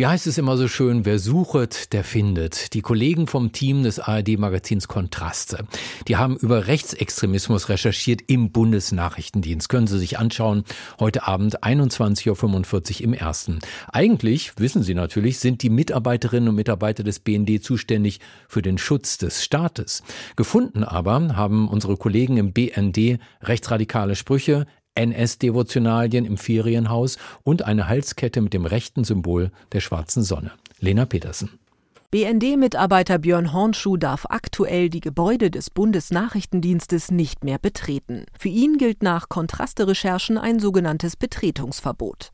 wie 0.00 0.06
heißt 0.06 0.26
es 0.28 0.38
immer 0.38 0.56
so 0.56 0.66
schön, 0.66 1.04
wer 1.04 1.18
suchet, 1.18 1.92
der 1.92 2.04
findet. 2.04 2.72
Die 2.72 2.80
Kollegen 2.80 3.26
vom 3.26 3.52
Team 3.52 3.82
des 3.82 3.98
ARD-Magazins 3.98 4.88
Kontraste, 4.88 5.66
die 6.08 6.16
haben 6.16 6.36
über 6.38 6.68
Rechtsextremismus 6.68 7.68
recherchiert 7.68 8.22
im 8.28 8.50
Bundesnachrichtendienst. 8.50 9.68
Können 9.68 9.88
Sie 9.88 9.98
sich 9.98 10.18
anschauen, 10.18 10.64
heute 11.00 11.26
Abend 11.26 11.62
21.45 11.62 13.00
Uhr 13.00 13.04
im 13.04 13.12
Ersten. 13.12 13.58
Eigentlich, 13.92 14.52
wissen 14.56 14.82
Sie 14.82 14.94
natürlich, 14.94 15.38
sind 15.38 15.62
die 15.62 15.68
Mitarbeiterinnen 15.68 16.48
und 16.48 16.54
Mitarbeiter 16.54 17.02
des 17.02 17.18
BND 17.18 17.62
zuständig 17.62 18.20
für 18.48 18.62
den 18.62 18.78
Schutz 18.78 19.18
des 19.18 19.44
Staates. 19.44 20.02
Gefunden 20.34 20.82
aber 20.82 21.10
haben 21.36 21.68
unsere 21.68 21.98
Kollegen 21.98 22.38
im 22.38 22.54
BND 22.54 23.18
rechtsradikale 23.42 24.16
Sprüche, 24.16 24.66
NS-Devotionalien 24.94 26.24
im 26.24 26.36
Ferienhaus 26.36 27.18
und 27.42 27.64
eine 27.64 27.88
Halskette 27.88 28.40
mit 28.40 28.52
dem 28.54 28.66
rechten 28.66 29.04
Symbol 29.04 29.50
der 29.72 29.80
schwarzen 29.80 30.22
Sonne. 30.22 30.52
Lena 30.80 31.06
Petersen. 31.06 31.50
BND-Mitarbeiter 32.12 33.18
Björn 33.18 33.52
Hornschuh 33.52 33.96
darf 33.96 34.26
aktuell 34.30 34.90
die 34.90 34.98
Gebäude 34.98 35.48
des 35.48 35.70
Bundesnachrichtendienstes 35.70 37.12
nicht 37.12 37.44
mehr 37.44 37.58
betreten. 37.60 38.26
Für 38.36 38.48
ihn 38.48 38.78
gilt 38.78 39.04
nach 39.04 39.28
Kontraste-Recherchen 39.28 40.36
ein 40.36 40.58
sogenanntes 40.58 41.14
Betretungsverbot. 41.14 42.32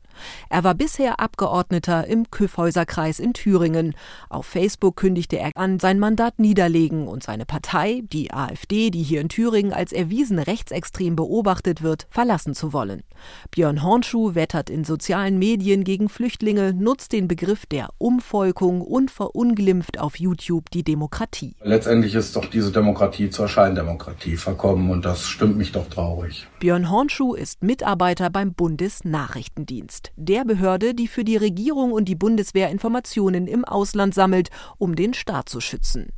Er 0.49 0.63
war 0.63 0.75
bisher 0.75 1.19
Abgeordneter 1.19 2.07
im 2.07 2.29
Kyffhäuserkreis 2.31 3.19
in 3.19 3.33
Thüringen. 3.33 3.95
Auf 4.29 4.45
Facebook 4.45 4.95
kündigte 4.95 5.37
er 5.37 5.51
an, 5.55 5.79
sein 5.79 5.99
Mandat 5.99 6.39
niederlegen 6.39 7.07
und 7.07 7.23
seine 7.23 7.45
Partei, 7.45 8.03
die 8.11 8.33
AfD, 8.33 8.89
die 8.89 9.03
hier 9.03 9.21
in 9.21 9.29
Thüringen 9.29 9.73
als 9.73 9.91
erwiesen 9.91 10.39
rechtsextrem 10.39 11.15
beobachtet 11.15 11.81
wird, 11.81 12.07
verlassen 12.09 12.53
zu 12.53 12.73
wollen. 12.73 13.03
Björn 13.51 13.83
Hornschuh 13.83 14.35
wettert 14.35 14.69
in 14.69 14.83
sozialen 14.83 15.39
Medien 15.39 15.83
gegen 15.83 16.09
Flüchtlinge, 16.09 16.73
nutzt 16.73 17.11
den 17.11 17.27
Begriff 17.27 17.65
der 17.65 17.89
Umvolkung 17.97 18.81
und 18.81 19.11
verunglimpft 19.11 19.99
auf 19.99 20.19
YouTube 20.19 20.69
die 20.71 20.83
Demokratie. 20.83 21.55
Letztendlich 21.63 22.15
ist 22.15 22.35
doch 22.35 22.45
diese 22.45 22.71
Demokratie 22.71 23.29
zur 23.29 23.47
Scheindemokratie 23.47 24.37
verkommen 24.37 24.89
und 24.89 25.05
das 25.05 25.25
stimmt 25.25 25.57
mich 25.57 25.71
doch 25.71 25.87
traurig. 25.89 26.47
Björn 26.59 26.89
Hornschuh 26.89 27.33
ist 27.33 27.63
Mitarbeiter 27.63 28.29
beim 28.29 28.53
Bundesnachrichtendienst 28.53 30.06
der 30.15 30.45
Behörde, 30.45 30.93
die 30.93 31.07
für 31.07 31.23
die 31.23 31.37
Regierung 31.37 31.91
und 31.91 32.05
die 32.05 32.15
Bundeswehr 32.15 32.69
Informationen 32.69 33.47
im 33.47 33.65
Ausland 33.65 34.13
sammelt, 34.13 34.49
um 34.77 34.95
den 34.95 35.13
Staat 35.13 35.49
zu 35.49 35.61
schützen. 35.61 36.09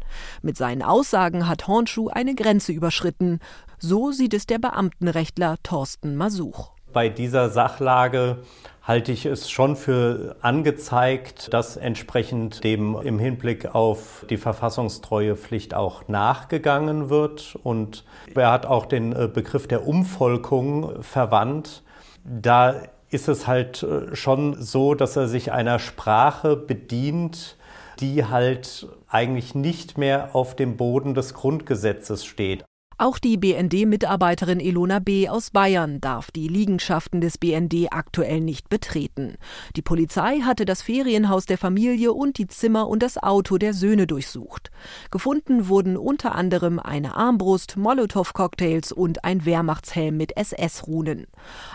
Mit 0.41 0.57
seinen 0.57 0.83
Aussagen 0.83 1.47
hat 1.47 1.67
Hornschuh 1.67 2.09
eine 2.09 2.35
Grenze 2.35 2.71
überschritten. 2.71 3.39
So 3.77 4.11
sieht 4.11 4.33
es 4.33 4.45
der 4.45 4.59
Beamtenrechtler 4.59 5.57
Thorsten 5.63 6.15
Masuch. 6.15 6.71
Bei 6.91 7.09
dieser 7.09 7.49
Sachlage 7.49 8.39
halte 8.81 9.11
ich 9.11 9.27
es 9.27 9.51
schon 9.51 9.75
für 9.75 10.35
angezeigt, 10.41 11.53
dass 11.53 11.77
entsprechend 11.77 12.63
dem 12.63 12.99
im 13.03 13.19
Hinblick 13.19 13.75
auf 13.75 14.25
die 14.31 14.37
Verfassungstreuepflicht 14.37 15.75
auch 15.75 16.07
nachgegangen 16.07 17.11
wird. 17.11 17.55
Und 17.63 18.03
er 18.33 18.51
hat 18.51 18.65
auch 18.65 18.87
den 18.87 19.13
äh, 19.13 19.29
Begriff 19.31 19.67
der 19.67 19.87
Umvolkung 19.87 21.03
verwandt. 21.03 21.83
Da 22.23 22.81
ist 23.09 23.27
es 23.27 23.47
halt 23.47 23.83
äh, 23.83 24.15
schon 24.15 24.61
so, 24.61 24.93
dass 24.93 25.15
er 25.15 25.27
sich 25.27 25.51
einer 25.51 25.79
Sprache 25.79 26.55
bedient, 26.55 27.57
die 27.99 28.25
halt 28.25 28.87
eigentlich 29.07 29.55
nicht 29.55 29.97
mehr 29.97 30.35
auf 30.35 30.55
dem 30.55 30.77
Boden 30.77 31.13
des 31.13 31.33
Grundgesetzes 31.33 32.25
steht. 32.25 32.63
Auch 33.01 33.17
die 33.17 33.37
BND-Mitarbeiterin 33.37 34.59
Elona 34.59 34.99
B. 34.99 35.29
aus 35.29 35.51
Bayern 35.51 36.01
darf 36.01 36.31
die 36.31 36.49
Liegenschaften 36.49 37.21
des 37.21 37.37
BND 37.37 37.87
aktuell 37.91 38.41
nicht 38.41 38.67
betreten. 38.67 39.37
Die 39.77 39.81
Polizei 39.81 40.41
hatte 40.41 40.65
das 40.65 40.81
Ferienhaus 40.81 41.45
der 41.45 41.57
Familie 41.57 42.11
und 42.11 42.37
die 42.37 42.47
Zimmer 42.47 42.89
und 42.89 43.01
das 43.01 43.17
Auto 43.17 43.57
der 43.57 43.73
Söhne 43.73 44.05
durchsucht. 44.05 44.69
Gefunden 45.11 45.69
wurden 45.69 45.95
unter 45.95 46.35
anderem 46.35 46.77
eine 46.77 47.15
Armbrust, 47.15 47.77
Molotow-Cocktails 47.77 48.91
und 48.91 49.23
ein 49.23 49.45
Wehrmachtshelm 49.45 50.17
mit 50.17 50.35
SS-Runen. 50.35 51.27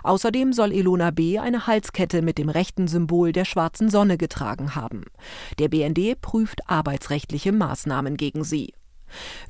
Außerdem 0.03 0.53
soll 0.53 0.73
Elona 0.73 1.11
B. 1.11 1.39
eine 1.39 1.67
Halskette 1.67 2.21
mit 2.21 2.37
dem 2.37 2.51
rechten 2.51 2.87
Symbol 2.87 3.33
der 3.33 3.47
schwarzen 3.47 3.89
Sonne 3.89 4.19
getragen 4.19 4.75
haben. 4.75 5.07
Der 5.59 5.71
BND 5.71 6.21
prüft 6.21 6.69
arbeitsrechtliche 6.69 7.53
Maßnahmen 7.53 8.19
gegen 8.19 8.45
sie. 8.45 8.75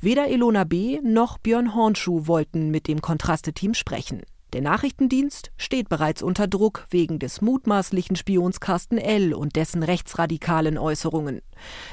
Weder 0.01 0.27
Elona 0.27 0.63
B. 0.63 0.99
noch 1.03 1.37
Björn 1.37 1.75
Hornschuh 1.75 2.27
wollten 2.27 2.71
mit 2.71 2.87
dem 2.87 3.01
Kontraste-Team 3.01 3.73
sprechen. 3.73 4.21
Der 4.55 4.61
Nachrichtendienst 4.61 5.51
steht 5.57 5.89
bereits 5.89 6.21
unter 6.21 6.47
Druck 6.47 6.85
wegen 6.89 7.19
des 7.19 7.41
mutmaßlichen 7.41 8.15
Spions 8.15 8.61
Carsten 8.61 8.97
L. 8.97 9.33
und 9.33 9.57
dessen 9.57 9.83
rechtsradikalen 9.83 10.77
Äußerungen. 10.77 11.41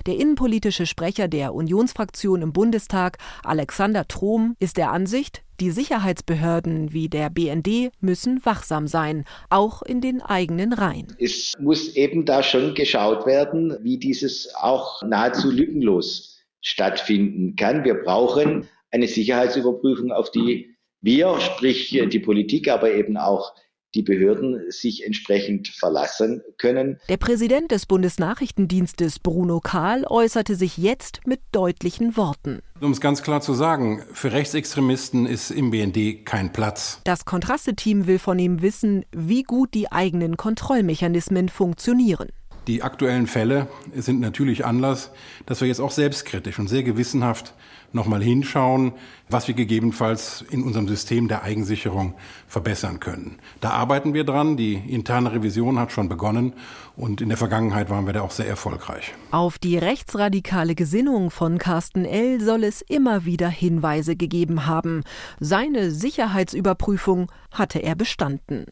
Der 0.06 0.16
innenpolitische 0.16 0.86
Sprecher 0.86 1.26
der 1.26 1.54
Unionsfraktion 1.54 2.40
im 2.40 2.52
Bundestag, 2.52 3.18
Alexander 3.42 4.06
Trom, 4.06 4.54
ist 4.60 4.76
der 4.76 4.92
Ansicht, 4.92 5.42
die 5.58 5.72
Sicherheitsbehörden 5.72 6.92
wie 6.92 7.08
der 7.08 7.30
BND 7.30 7.90
müssen 8.00 8.44
wachsam 8.44 8.86
sein, 8.86 9.24
auch 9.50 9.82
in 9.82 10.00
den 10.00 10.22
eigenen 10.22 10.72
Reihen. 10.72 11.16
Es 11.18 11.54
muss 11.58 11.96
eben 11.96 12.24
da 12.24 12.44
schon 12.44 12.74
geschaut 12.74 13.26
werden, 13.26 13.76
wie 13.82 13.98
dieses 13.98 14.54
auch 14.54 15.02
nahezu 15.02 15.50
lückenlos 15.50 16.32
stattfinden 16.62 17.56
kann. 17.56 17.84
Wir 17.84 17.94
brauchen 17.94 18.68
eine 18.90 19.08
Sicherheitsüberprüfung, 19.08 20.12
auf 20.12 20.30
die 20.30 20.76
wir, 21.02 21.40
sprich 21.40 21.90
die 21.90 22.20
Politik, 22.20 22.68
aber 22.68 22.92
eben 22.94 23.16
auch 23.16 23.52
die 23.94 24.02
Behörden 24.02 24.70
sich 24.70 25.04
entsprechend 25.04 25.68
verlassen 25.68 26.42
können. 26.56 26.98
Der 27.08 27.16
Präsident 27.18 27.70
des 27.70 27.86
Bundesnachrichtendienstes 27.86 29.18
Bruno 29.18 29.60
Kahl 29.60 30.04
äußerte 30.08 30.54
sich 30.54 30.78
jetzt 30.78 31.26
mit 31.26 31.40
deutlichen 31.52 32.16
Worten. 32.16 32.60
Um 32.80 32.92
es 32.92 33.00
ganz 33.00 33.22
klar 33.22 33.40
zu 33.40 33.52
sagen, 33.52 34.02
für 34.12 34.32
Rechtsextremisten 34.32 35.26
ist 35.26 35.50
im 35.50 35.70
BND 35.70 36.24
kein 36.24 36.52
Platz. 36.52 37.00
Das 37.04 37.24
Kontraste-Team 37.24 38.06
will 38.06 38.18
von 38.18 38.38
ihm 38.38 38.62
wissen, 38.62 39.04
wie 39.14 39.42
gut 39.42 39.74
die 39.74 39.92
eigenen 39.92 40.36
Kontrollmechanismen 40.36 41.48
funktionieren. 41.48 42.30
Die 42.68 42.82
aktuellen 42.82 43.26
Fälle 43.26 43.66
sind 43.94 44.20
natürlich 44.20 44.64
Anlass, 44.64 45.10
dass 45.46 45.60
wir 45.60 45.68
jetzt 45.68 45.80
auch 45.80 45.90
selbstkritisch 45.90 46.58
und 46.60 46.68
sehr 46.68 46.84
gewissenhaft 46.84 47.54
nochmal 47.92 48.22
hinschauen, 48.22 48.92
was 49.28 49.48
wir 49.48 49.54
gegebenenfalls 49.54 50.44
in 50.50 50.62
unserem 50.62 50.88
System 50.88 51.28
der 51.28 51.42
Eigensicherung 51.42 52.14
verbessern 52.46 53.00
können. 53.00 53.38
Da 53.60 53.70
arbeiten 53.70 54.14
wir 54.14 54.24
dran. 54.24 54.56
Die 54.56 54.74
interne 54.74 55.32
Revision 55.32 55.78
hat 55.78 55.92
schon 55.92 56.08
begonnen 56.08 56.52
und 56.96 57.20
in 57.20 57.28
der 57.28 57.38
Vergangenheit 57.38 57.90
waren 57.90 58.06
wir 58.06 58.12
da 58.12 58.22
auch 58.22 58.30
sehr 58.30 58.46
erfolgreich. 58.46 59.12
Auf 59.30 59.58
die 59.58 59.76
rechtsradikale 59.78 60.74
Gesinnung 60.74 61.30
von 61.30 61.58
Carsten 61.58 62.04
L. 62.04 62.40
soll 62.40 62.64
es 62.64 62.80
immer 62.82 63.24
wieder 63.24 63.48
Hinweise 63.48 64.16
gegeben 64.16 64.66
haben. 64.66 65.02
Seine 65.40 65.90
Sicherheitsüberprüfung 65.90 67.30
hatte 67.50 67.80
er 67.80 67.94
bestanden. 67.94 68.66